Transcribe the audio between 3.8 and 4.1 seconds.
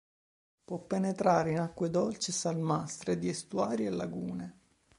e